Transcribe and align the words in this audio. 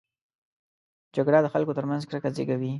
جګړه 1.15 1.39
د 1.41 1.47
خلکو 1.53 1.75
ترمنځ 1.77 2.01
کرکه 2.09 2.29
زېږوي 2.35 2.69